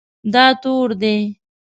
دا 0.33 0.45
تور 0.61 0.89
دی 1.01 1.17